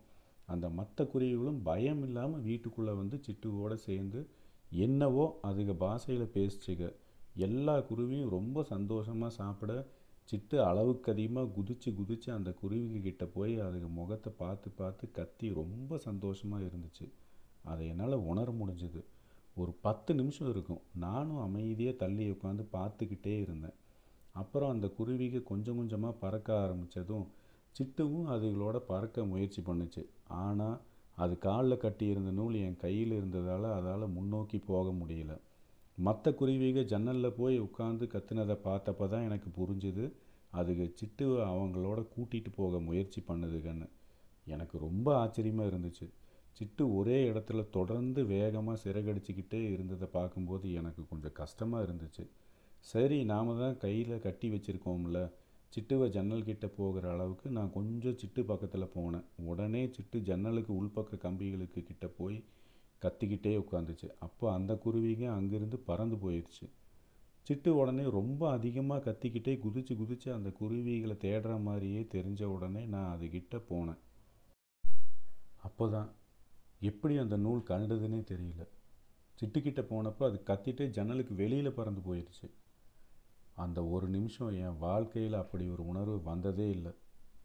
அந்த 0.48 0.66
மற்ற 0.70 1.06
குருவிகளும் 1.14 1.62
பயம் 1.70 2.02
இல்லாமல் 2.08 2.46
வீட்டுக்குள்ளே 2.48 2.94
வந்து 3.02 3.18
சிட்டுவோடு 3.28 3.78
சேர்ந்து 3.88 4.20
என்னவோ 4.84 5.26
அதுக 5.48 5.74
பாஷையில் 5.84 6.34
பேசிச்சுக்க 6.36 6.94
எல்லா 7.46 7.76
குருவியும் 7.90 8.34
ரொம்ப 8.38 8.64
சந்தோஷமாக 8.74 9.32
சாப்பிட 9.40 9.72
சிட்டு 10.30 10.58
அளவுக்கு 10.68 11.12
அதிகமாக 11.12 11.52
குதிச்சு 11.56 11.90
குதிச்சு 11.98 12.30
அந்த 12.36 12.50
குருவிங்க 12.62 13.00
கிட்ட 13.02 13.24
போய் 13.26 13.54
அதுக்கு 13.60 13.90
முகத்தை 13.98 14.32
பார்த்து 14.38 14.70
பார்த்து 14.70 15.06
கத்தி 15.12 15.48
ரொம்ப 15.54 15.98
சந்தோஷமாக 15.98 16.66
இருந்துச்சு. 16.68 17.06
அதை 17.64 17.84
என்னால் 17.88 18.26
உணர 18.32 18.48
முடிஞ்சுது. 18.52 19.02
ஒரு 19.56 19.72
பத்து 19.82 20.12
நிமிஷம் 20.16 20.50
இருக்கும். 20.50 20.82
நானும் 21.06 21.42
அமைதியாக 21.48 22.00
தள்ளி 22.04 22.26
உட்காந்து 22.32 22.64
பார்த்துக்கிட்டே 22.78 23.36
இருந்தேன். 23.42 23.78
அப்புறம் 24.34 24.70
அந்த 24.70 24.88
குருவிக்கு 24.98 25.44
கொஞ்சம் 25.44 25.78
கொஞ்சமாக 25.78 26.20
பறக்க 26.24 26.50
ஆரம்பித்ததும் 26.64 27.28
சிட்டுவும் 27.76 28.28
அதுகளோட 28.34 28.78
பறக்க 28.92 29.26
முயற்சி 29.26 29.62
பண்ணுச்சு. 29.62 30.04
ஆனால் 30.28 30.78
அது 31.16 31.38
காலில் 31.38 31.78
கட்டியிருந்த 31.78 32.32
நூல் 32.32 32.56
என் 32.56 32.78
கையில் 32.78 33.12
இருந்ததால் 33.12 33.68
அதால் 33.72 34.08
முன்னோக்கி 34.08 34.58
போக 34.60 34.90
முடியல. 34.92 35.40
மற்ற 35.98 36.32
குருவிக 36.32 36.82
ஜன்னலில் 36.82 37.38
போய் 37.38 37.60
உட்காந்து 37.60 38.06
கத்துனதை 38.08 38.58
பார்த்தப்ப 38.64 39.08
தான் 39.10 39.24
எனக்கு 39.24 39.50
புரிஞ்சுது 39.50 40.14
அதுக்கு 40.52 40.94
சிட்டு 40.96 41.26
அவங்களோட 41.52 42.06
கூட்டிகிட்டு 42.16 42.52
போக 42.56 42.80
முயற்சி 42.80 43.24
பண்ணுதுகன்னு. 43.28 43.88
எனக்கு 44.46 44.78
ரொம்ப 44.78 45.16
ஆச்சரியமாக 45.18 45.70
இருந்துச்சு. 45.70 46.08
சிட்டு 46.60 46.96
ஒரே 46.96 47.32
இடத்துல 47.32 47.70
தொடர்ந்து 47.70 48.26
வேகமாக 48.26 48.82
சிறகடிச்சிக்கிட்டே 48.84 49.72
இருந்ததை 49.72 50.08
பார்க்கும்போது 50.08 50.74
எனக்கு 50.74 51.08
கொஞ்சம் 51.10 51.32
கஷ்டமாக 51.32 51.86
இருந்துச்சு. 51.86 52.26
சரி 52.80 53.24
நாம் 53.24 53.60
தான் 53.60 53.78
கையில் 53.78 54.20
கட்டி 54.20 54.50
வச்சுருக்கோம்ல 54.50 55.20
சிட்டுவை 55.74 56.06
ஜன்னல் 56.10 56.48
கிட்ட 56.50 56.66
போகிற 56.68 57.06
அளவுக்கு 57.14 57.48
நான் 57.50 57.74
கொஞ்சம் 57.74 58.18
சிட்டு 58.22 58.42
பக்கத்தில் 58.52 58.94
போனேன். 58.96 59.26
உடனே 59.52 59.82
சிட்டு 59.96 60.18
ஜன்னலுக்கு 60.20 60.72
உள்பக்க 60.82 61.20
கம்பிகளுக்கு 61.26 61.84
கிட்ட 61.84 62.08
போய் 62.20 62.38
கத்திக்கிட்டே 63.02 63.54
உட்காந்துச்சு. 63.64 64.08
அப்போ 64.20 64.46
அந்த 64.54 64.74
குருவிங்க 64.86 65.26
அங்கேருந்து 65.38 65.80
பறந்து 65.90 66.16
போயிடுச்சு 66.16 66.66
சிட்டு 67.48 67.70
உடனே 67.80 68.04
ரொம்ப 68.10 68.42
அதிகமாக 68.50 69.04
கத்திக்கிட்டே 69.08 69.54
குதிச்சு 69.66 69.94
குதிச்சு 70.02 70.30
அந்த 70.34 70.50
குருவிகளை 70.60 71.16
தேடுற 71.26 71.58
மாதிரியே 71.62 72.02
தெரிஞ்ச 72.16 72.44
உடனே 72.56 72.84
நான் 72.94 73.12
அதுக்கிட்ட 73.16 73.58
போனேன். 73.70 74.00
அப்போ 75.68 75.86
தான் 75.90 76.10
எப்படி 76.90 77.18
அந்த 77.18 77.36
நூல் 77.38 77.62
கண்டுதுன்னே 77.70 78.22
தெரியல. 78.32 78.64
சிட்டுக்கிட்ட 79.40 79.82
போனப்போ 79.92 80.24
அது 80.30 80.38
கத்திட்டு 80.50 80.84
ஜன்னலுக்கு 80.90 81.34
வெளியில் 81.36 81.78
பறந்து 81.78 82.02
போயிடுச்சு 82.02 82.48
அந்த 83.56 83.86
ஒரு 83.86 84.08
நிமிஷம் 84.08 84.52
என் 84.64 84.78
வாழ்க்கையில் 84.78 85.34
அப்படி 85.34 85.70
ஒரு 85.70 85.88
உணர்வு 85.88 86.24
வந்ததே 86.24 86.70
இல்லை. 86.70 86.92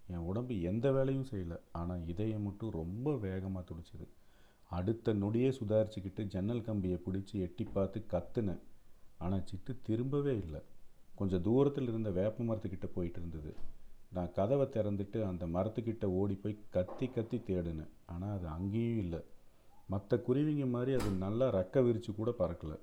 என் 0.07 0.27
உடம்பு 0.31 0.55
எந்த 0.61 0.93
வேலையும் 0.93 1.29
செய்யலை. 1.31 1.59
ஆனால் 1.73 2.07
இதயம் 2.07 2.43
மட்டும் 2.43 2.71
ரொம்ப 2.71 3.17
வேகமாக 3.17 3.63
துடிச்சிது. 3.69 4.07
அடுத்த 4.71 5.15
நொடியே 5.15 5.51
சுதாரிச்சுக்கிட்டு 5.59 6.25
ஜன்னல் 6.25 6.63
கம்பியை 6.63 6.99
பிடிச்சி 7.07 7.35
எட்டி 7.47 7.65
பார்த்து 7.65 8.05
கத்துனேன். 8.13 8.61
ஆனால் 9.19 9.47
சிட்டு 9.51 9.73
திரும்பவே 9.89 10.35
இல்லை. 10.45 10.61
கொஞ்சம் 11.15 11.43
தூரத்தில் 11.43 11.89
இருந்த 11.89 12.11
வேப்ப 12.11 12.45
மரத்துக்கிட்ட 12.45 12.87
போயிட்டு 12.95 13.19
இருந்தது. 13.19 13.53
நான் 14.13 14.33
கதவை 14.33 14.67
திறந்துட்டு 14.67 15.19
அந்த 15.23 15.47
மரத்துக்கிட்ட 15.47 16.05
ஓடி 16.05 16.35
போய் 16.35 16.65
கத்தி 16.71 17.07
கத்தி 17.07 17.39
தேடினேன். 17.39 17.91
ஆனால் 18.07 18.37
அது 18.37 18.47
அங்கேயும் 18.47 18.99
இல்லை. 18.99 19.21
மற்ற 19.87 20.17
குருவிங்க 20.17 20.67
மாதிரி 20.69 20.93
அது 20.99 21.11
நல்லா 21.11 21.47
ரெக்க 21.51 21.85
விரித்து 21.85 22.15
கூட 22.15 22.31
பறக்கலை. 22.39 22.79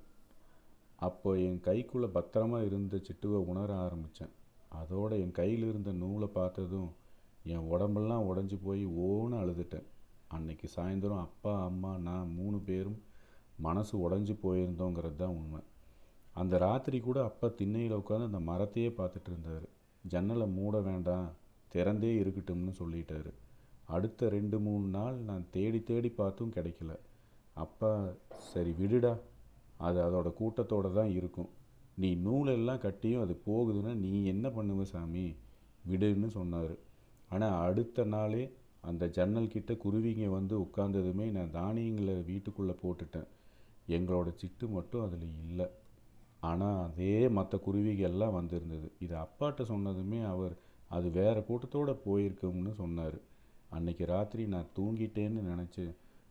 அப்போ 0.99 1.37
என் 1.37 1.59
கைக்குள்ளே 1.63 2.07
பத்திரமா 2.17 2.65
இருந்த 2.65 2.97
சிட்டுவை 2.97 3.39
உணர 3.51 3.69
ஆரம்பித்தேன் 3.75 4.33
அதோட 4.75 5.11
என் 5.19 5.31
கையில் 5.31 5.65
இருந்த 5.69 5.91
நூலை 5.91 6.27
பார்த்ததும் 6.27 6.89
என் 7.43 7.67
உடம்பெல்லாம் 7.73 8.27
உடஞ்சி 8.29 8.57
போய் 8.63 8.85
ஓன்னு 8.85 9.35
அழுதுட்டேன். 9.41 9.87
அன்னைக்கு 10.27 10.67
சாயந்தரம் 10.75 11.19
அப்பா 11.19 11.63
அம்மா 11.65 11.97
நான் 11.97 12.33
மூணு 12.33 12.57
பேரும் 12.59 12.99
மனசு 13.57 14.09
உடஞ்சி 14.09 14.33
போயிருந்தோங்கிறது 14.43 15.15
தான் 15.15 15.35
உண்மை. 15.35 15.61
அந்த 16.33 16.57
ராத்திரி 16.57 16.99
கூட 16.99 17.23
அப்பா 17.23 17.47
திண்ணையில் 17.47 17.97
உட்காந்து 17.97 18.29
அந்த 18.29 18.41
மரத்தையே 18.51 18.89
பார்த்துட்டு 18.97 19.29
இருந்தார். 19.31 19.67
ஜன்னலை 20.03 20.47
மூட 20.47 20.79
வேண்டாம் 20.79 21.27
திறந்தே 21.67 22.11
இருக்கட்டும்னு 22.21 22.73
சொல்லிட்டாரு. 22.79 23.31
அடுத்த 23.85 24.29
ரெண்டு 24.29 24.59
மூணு 24.59 24.87
நாள் 24.87 25.17
நான் 25.17 25.45
தேடி 25.51 25.83
தேடி 25.83 26.09
பார்த்தும் 26.09 26.53
கிடைக்கல. 26.53 26.93
அப்பா 27.53 27.91
சரி 28.51 28.71
விடுடா 28.71 29.17
அது 29.77 29.99
அதோட 30.01 30.33
கூட்டத்தோடு 30.33 30.93
தான் 30.93 31.09
இருக்கும். 31.09 31.49
நீ 31.95 32.15
நூலெல்லாம் 32.15 32.77
கட்டியும் 32.77 33.21
அது 33.21 33.41
போகுதுன்னா 33.45 33.93
நீ 33.93 34.25
என்ன 34.25 34.47
பண்ணுவ 34.49 34.81
சாமி? 34.81 35.35
விடுன்னு 35.89 36.27
சொன்னார். 36.27 36.75
ஆனால் 37.29 37.69
அடுத்த 37.69 38.03
நாளே 38.03 38.43
அந்த 38.81 39.07
ஜன்னல் 39.07 39.47
கிட்ட 39.47 39.73
குருவிங்க 39.73 40.25
வந்து 40.29 40.55
உட்கார்ந்ததுமே 40.61 41.31
நான் 41.31 41.51
தானியங்களை 41.51 42.13
வீட்டுக்குள்ளே 42.13 42.75
போட்டுட்டேன். 42.83 43.27
எங்களோட 43.87 44.29
சிட்டு 44.41 44.69
மட்டும் 44.69 45.03
அதில் 45.05 45.27
இல்லை. 45.49 45.67
ஆனால் 46.39 46.83
அதே 46.83 47.29
மற்ற 47.29 47.59
குருவிகள்லாம் 47.65 48.11
எல்லாம் 48.11 48.33
வந்திருந்தது. 48.33 48.91
இது 48.99 49.15
அப்பாட்ட 49.15 49.61
சொன்னதுமே 49.63 50.23
அவர் 50.23 50.55
அது 50.87 51.09
வேறு 51.11 51.45
கூட்டத்தோடு 51.45 51.93
போயிருக்கும்னு 52.05 52.73
சொன்னார். 52.73 53.17
அன்னைக்கு 53.69 54.05
ராத்திரி 54.05 54.45
நான் 54.47 54.73
தூங்கிட்டேன்னு 54.79 55.41
நினச்சி 55.51 55.85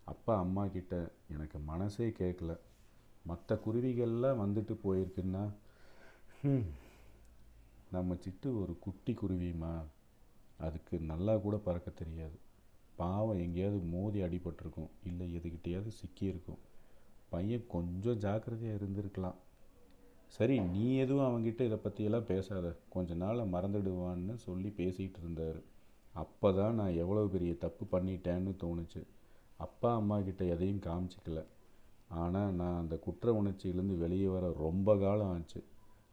அப்பா 0.04 0.38
அம்மா 0.38 0.66
கிட்ட 0.66 1.12
எனக்கு 1.28 1.58
மனசே 1.58 2.08
கேட்கல 2.08 2.52
மற்ற 3.28 3.58
குருவிகள்லாம் 3.66 4.42
வந்துட்டு 4.44 4.74
போயிருக்குன்னா 4.84 5.44
நம்ம 7.94 8.16
சிட்டு 8.22 8.48
ஒரு 8.62 8.72
குட்டி 8.84 9.12
குருவிமா 9.20 9.74
அதுக்கு 10.66 10.94
நல்லா 11.10 11.34
கூட 11.44 11.56
பறக்க 11.66 11.88
தெரியாது. 12.00 12.36
பாவம் 13.00 13.40
எங்கேயாவது 13.44 13.78
மோதி 13.94 14.18
அடிபட்டிருக்கும். 14.26 14.90
இல்லை 15.08 15.26
எதுக்கிட்டையாவது 15.38 15.90
சிக்கியிருக்கும். 16.00 16.60
பையன் 17.32 17.66
கொஞ்சம் 17.74 18.20
ஜாக்கிரதையாக 18.24 18.78
இருந்திருக்கலாம். 18.78 19.38
சரி 20.36 20.56
நீ 20.74 20.84
எதுவும் 21.02 21.26
அவன்கிட்ட 21.26 21.60
இதை 21.68 21.78
பற்றியெல்லாம் 21.82 22.28
பேசாத. 22.30 22.66
கொஞ்ச 22.94 23.14
நாள் 23.22 23.42
மறந்துடுவான்னு 23.54 24.34
சொல்லி 24.46 24.70
பேசிகிட்டு 24.80 25.20
இருந்தார். 25.22 25.60
அப்போ 26.22 26.48
தான் 26.58 26.78
நான் 26.80 26.98
எவ்வளோ 27.02 27.24
பெரிய 27.34 27.52
தப்பு 27.64 27.84
பண்ணிட்டேன்னு 27.92 28.52
தோணுச்சு. 28.62 29.02
அப்பா 29.66 29.90
அம்மா 30.00 30.16
கிட்ட 30.28 30.44
எதையும் 30.54 30.84
காமிச்சிக்கல. 30.86 31.42
ஆனால் 32.08 32.52
நான் 32.52 32.78
அந்த 32.78 32.96
குற்ற 32.96 33.42
உணர்ச்சியிலேருந்து 33.42 33.98
வெளியே 33.98 34.26
வர 34.26 34.52
ரொம்ப 34.58 34.96
காலம் 34.96 35.32
ஆச்சு. 35.32 35.64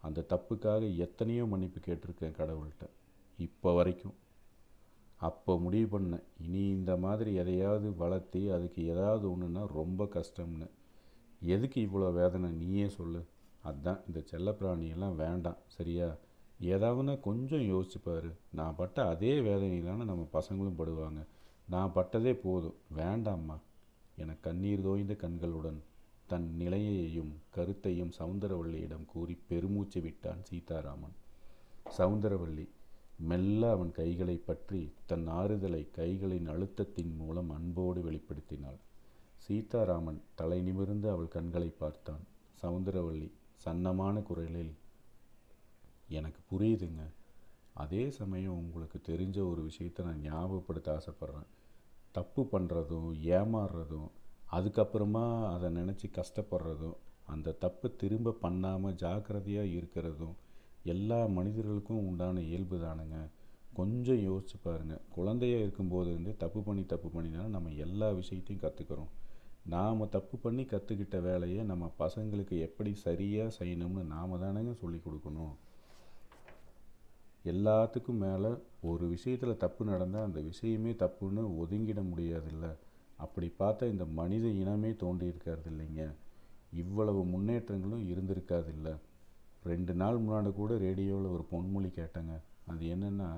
அந்த 0.01 0.25
தப்புக்காக 0.29 0.95
எத்தனையோ 0.95 1.45
மன்னிப்பு 1.45 1.79
கேட்டிருக்கேன் 1.79 2.33
கடவுள்கிட்ட. 2.39 2.89
இப்போ 3.37 3.73
வரைக்கும். 3.73 4.13
அப்போ 5.17 5.59
முடிவு 5.59 5.99
பண்ணேன். 5.99 6.23
இனி 6.41 6.67
இந்த 6.67 6.97
மாதிரி 6.97 7.33
எதையாவது 7.33 7.95
வளர்த்தி 7.95 8.49
அதுக்கு 8.49 8.85
ஏதாவது 8.85 9.29
ஒன்றுன்னா 9.29 9.67
ரொம்ப 9.67 10.03
கஷ்டம்னு. 10.03 10.69
எதுக்கு 11.41 11.81
இவ்வளோ 11.81 12.13
வேதனை? 12.13 12.51
நீயே 12.51 12.89
சொல்லு. 12.89 13.25
அதுதான் 13.61 13.99
இந்த 14.07 14.23
செல்லப்பிராணியெல்லாம் 14.31 15.15
வேண்டாம். 15.15 15.57
சரியா? 15.67 16.15
ஏதாவதுனா 16.61 17.19
கொஞ்சம் 17.19 17.59
யோசிச்சுப்பார் 17.59 18.33
நான் 18.51 18.75
பட்ட 18.75 19.07
அதே 19.07 19.41
வேதனை 19.41 19.83
தானே 19.83 20.03
நம்ம 20.03 20.27
பசங்களும் 20.33 20.75
படுவாங்க. 20.77 21.25
நான் 21.69 21.91
பட்டதே 21.95 22.33
போதும். 22.33 22.75
வேண்டாம்மா. 22.97 23.57
என 24.15 24.35
கண்ணீர் 24.41 24.81
தோய்ந்த 24.81 25.13
கண்களுடன் 25.13 25.79
தன் 26.27 26.47
நிலையையும் 26.57 27.31
கருத்தையும் 27.49 28.13
சவுந்தரவல்லியிடம் 28.19 29.05
கூறி 29.05 29.35
பெருமூச்சு 29.47 30.01
விட்டான் 30.01 30.41
சீதாராமன். 30.43 31.15
சவுந்தரவல்லி 31.97 32.65
மெல்ல 33.19 33.71
அவன் 33.71 33.91
கைகளை 33.91 34.35
பற்றி 34.37 34.81
தன் 35.05 35.27
ஆறுதலை 35.27 35.81
கைகளின் 35.97 36.47
அழுத்தத்தின் 36.47 37.13
மூலம் 37.15 37.49
அன்போடு 37.49 38.01
வெளிப்படுத்தினாள். 38.01 38.79
சீதாராமன் 39.37 40.21
தலை 40.35 40.61
நிமிர்ந்து 40.61 41.09
அவள் 41.09 41.27
கண்களை 41.27 41.69
பார்த்தான். 41.69 42.23
சவுந்தரவல்லி 42.61 43.31
சன்னமான 43.65 44.15
குரலில் 44.21 44.73
எனக்கு 46.09 46.41
புரியுதுங்க. 46.51 47.03
அதே 47.73 48.11
சமயம் 48.11 48.57
உங்களுக்கு 48.57 48.99
தெரிஞ்ச 49.05 49.37
ஒரு 49.49 49.61
விஷயத்தை 49.61 50.05
நான் 50.05 50.23
ஞாபகப்படுத்த 50.23 50.89
ஆசைப்பட்றேன். 50.97 51.49
தப்பு 52.17 52.41
பண்ணுறதும் 52.51 53.09
ஏமாறுறதும் 53.37 54.09
அதுக்கப்புறமா 54.55 55.25
அதை 55.53 55.69
நினச்சி 55.77 56.07
கஷ்டப்படுறதும் 56.17 56.97
அந்த 57.33 57.55
தப்பு 57.63 57.87
திரும்ப 58.01 58.35
பண்ணாமல் 58.43 58.97
ஜாக்கிரதையாக 59.03 59.73
இருக்கிறதும் 59.77 60.35
எல்லா 60.93 61.19
மனிதர்களுக்கும் 61.37 62.05
உண்டான 62.07 62.41
இயல்பு 62.49 62.77
தானுங்க. 62.77 63.17
கொஞ்சம் 63.77 64.21
யோசிச்சு 64.27 64.57
பாருங்கள் 64.63 65.03
குழந்தையா 65.15 65.57
இருக்கும்போது 65.57 66.09
இருந்தே 66.11 66.33
தப்பு 66.43 66.59
பண்ணி 66.67 66.83
தப்பு 66.85 67.09
பண்ணி 67.09 67.29
தானே 67.35 67.49
நம்ம 67.55 67.71
எல்லா 67.85 68.09
விஷயத்தையும் 68.19 68.63
கற்றுக்குறோம் 68.65 69.11
நாம் 69.73 70.09
தப்பு 70.15 70.35
பண்ணி 70.43 70.63
கற்றுக்கிட்ட 70.71 71.17
வேலையை 71.27 71.61
நம்ம 71.71 71.85
பசங்களுக்கு 71.99 72.55
எப்படி 72.67 72.91
சரியாக 73.05 73.55
செய்யணும்னு 73.59 74.03
நாம் 74.13 74.41
தானேங்க 74.41 74.73
சொல்லி 74.81 74.99
கொடுக்கணும். 75.05 75.53
எல்லாத்துக்கும் 77.45 78.19
மேலே 78.25 78.49
ஒரு 78.81 79.07
விஷயத்தில் 79.07 79.57
தப்பு 79.57 79.85
நடந்தால் 79.85 80.23
அந்த 80.23 80.41
விஷயமே 80.41 80.91
தப்புன்னு 80.91 81.41
ஒதுங்கிட 81.61 82.01
முடியாதில்ல. 82.11 82.75
அப்படி 83.17 83.53
பார்த்தா 83.59 83.89
இந்த 83.89 84.05
மனித 84.05 84.47
இனமே 84.47 84.91
தோன்றியிருக்காது 84.91 85.65
இல்லைங்க. 85.71 86.13
இவ்வளவு 86.71 87.25
முன்னேற்றங்களும் 87.25 88.05
இருந்திருக்காது 88.09 88.67
இல்லை 88.67 88.93
ரெண்டு 89.63 89.93
நாள் 89.93 90.19
முன்னாடி 90.19 90.53
கூட 90.53 90.77
ரேடியோவில் 90.77 91.33
ஒரு 91.35 91.45
பொன்மொழி 91.51 91.89
கேட்டேங்க. 91.89 92.41
அது 92.65 92.85
என்னென்னா 92.85 93.29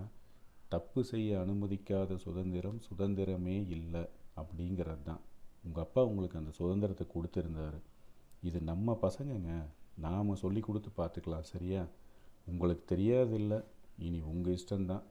தப்பு 0.70 1.04
செய்ய 1.04 1.40
அனுமதிக்காத 1.40 2.16
சுதந்திரம் 2.16 2.80
சுதந்திரமே 2.90 3.70
இல்லை 3.70 4.04
அப்படிங்கிறது 4.38 5.04
தான் 5.04 5.20
உங்கள் 5.64 5.84
அப்பா 5.84 6.06
உங்களுக்கு 6.06 6.38
அந்த 6.38 6.52
சுதந்திரத்தை 6.52 7.08
கொடுத்துருந்தாரு. 7.16 7.80
இது 8.42 8.62
நம்ம 8.62 8.98
பசங்கங்க. 9.02 9.52
நாம் 9.98 10.36
சொல்லி 10.36 10.60
கொடுத்து 10.60 10.90
பார்த்துக்கலாம் 10.98 11.42
சரியா? 11.42 11.86
உங்களுக்கு 12.46 12.96
தெரியாதில்லை. 12.96 13.64
இனி 13.98 14.20
உங்கள் 14.22 14.58
இஷ்டம்தான். 14.58 15.04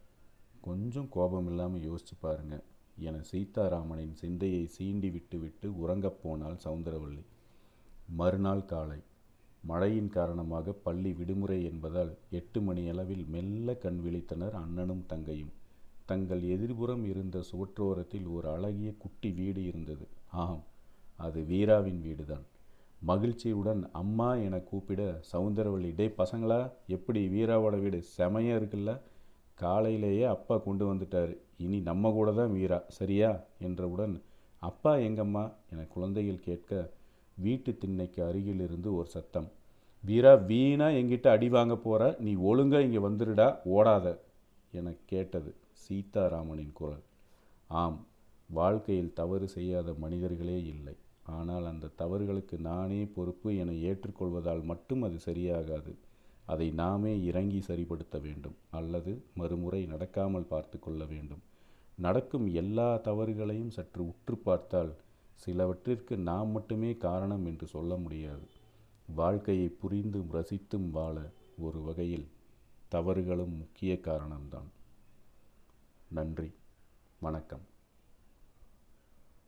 கொஞ்சம் 0.61 1.09
கோபம் 1.09 1.47
இல்லாமல் 1.47 1.91
யோசிச்சு 1.91 2.15
பாருங்கள் 2.21 2.63
என 2.99 3.23
சீதாராமனின் 3.23 4.15
சிந்தையை 4.15 4.71
சீண்டி 4.79 5.13
விட்டு 5.13 5.39
விட்டு 5.39 5.79
உறங்கப் 5.79 6.23
போனாள் 6.23 6.59
சவுந்தரவள்ளி 6.65 7.25
மறுநாள் 8.07 8.65
காலை. 8.65 8.99
மழையின் 9.63 10.09
காரணமாக 10.09 10.73
பள்ளி 10.73 11.13
விடுமுறை 11.13 11.65
என்பதால் 11.65 12.19
எட்டு 12.31 12.61
மணியளவில் 12.61 13.25
மெல்ல 13.27 13.75
கண் 13.75 14.01
விழித்தனர் 14.05 14.51
அண்ணனும் 14.51 15.05
தங்கையும். 15.07 15.53
தங்கள் 16.07 16.43
எதிர்புறம் 16.43 17.05
இருந்த 17.05 17.43
சுவற்றோரத்தில் 17.53 18.33
ஒரு 18.33 18.49
அழகிய 18.49 18.95
குட்டி 18.99 19.31
வீடு 19.31 19.65
இருந்தது. 19.65 20.07
ஆம் 20.31 20.65
அது 21.17 21.41
வீராவின் 21.43 22.01
வீடுதான். 22.01 22.45
மகிழ்ச்சியுடன் 23.09 23.91
அம்மா 23.93 24.35
என 24.35 24.59
கூப்பிட 24.59 25.21
சவுந்தரவள்ளி 25.33 25.95
டே 25.95 26.07
பசங்களா 26.09 26.73
எப்படி 26.87 27.29
வீராவோட 27.29 27.81
வீடு? 27.81 28.03
செமையாக 28.19 28.61
இருக்குல்ல? 28.61 29.01
காலையிலேயே 29.55 30.25
அப்பா 30.25 30.57
கொண்டு 30.59 30.95
வந்துட்டார். 30.95 31.37
இனி 31.57 31.81
நம்ம 31.81 32.13
கூட 32.13 32.33
தான் 32.33 32.53
வீரா 32.53 32.85
சரியா? 32.89 33.45
என்றவுடன் 33.59 34.23
அப்பா 34.61 34.97
எங்கம்மா? 34.97 35.53
என 35.73 35.85
குழந்தைகள் 35.89 36.41
கேட்க 36.41 36.93
வீட்டு 37.37 37.79
திண்ணைக்கு 37.79 38.25
அருகில் 38.25 38.61
இருந்து 38.61 38.95
ஒரு 38.95 39.07
சத்தம். 39.07 39.49
வீரா 40.05 40.35
வீணா 40.35 40.87
எங்கிட்ட 40.87 41.29
அடி 41.29 41.49
வாங்க 41.49 41.77
போற. 41.77 42.17
நீ 42.21 42.35
ஒழுங்கா 42.35 42.81
இங்கே 42.81 42.99
வந்துடுடா 42.99 43.49
ஓடாத 43.65 44.19
என 44.73 44.95
கேட்டது 45.07 45.55
சீதாராமனின் 45.73 46.73
குரல். 46.73 47.05
ஆம் 47.69 48.07
வாழ்க்கையில் 48.51 49.13
தவறு 49.13 49.49
செய்யாத 49.49 49.95
மனிதர்களே 49.95 50.65
இல்லை. 50.65 50.97
ஆனால் 51.27 51.67
அந்த 51.67 51.91
தவறுகளுக்கு 51.97 52.59
நானே 52.59 53.07
பொறுப்பு 53.07 53.57
என 53.57 53.73
ஏற்றுக்கொள்வதால் 53.73 54.63
மட்டும் 54.63 55.03
அது 55.03 55.19
சரியாகாது. 55.25 55.95
அதை 56.45 56.71
நாமே 56.71 57.25
இறங்கி 57.25 57.59
சரிப்படுத்த 57.59 58.21
வேண்டும். 58.21 58.55
அல்லது 58.71 59.25
மறுமுறை 59.35 59.87
நடக்காமல் 59.87 60.47
பார்த்து 60.47 60.79
கொள்ள 60.79 61.05
வேண்டும். 61.05 61.43
நடக்கும் 61.97 62.47
எல்லா 62.47 62.95
தவறுகளையும் 62.95 63.69
சற்று 63.69 64.07
உற்று 64.07 64.37
பார்த்தால் 64.37 64.97
சிலவற்றிற்கு 65.35 66.17
நாம் 66.17 66.49
மட்டுமே 66.49 66.97
காரணம் 66.97 67.47
என்று 67.47 67.67
சொல்ல 67.67 67.97
முடியாது. 67.97 68.47
வாழ்க்கையை 69.07 69.69
புரிந்தும் 69.69 70.29
ரசித்தும் 70.33 70.91
வாழ 70.91 71.31
ஒரு 71.59 71.81
வகையில் 71.81 72.29
தவறுகளும் 72.89 73.57
முக்கிய 73.57 73.99
காரணம்தான். 74.03 74.71
நன்றி. 76.09 76.53
வணக்கம். 77.21 77.73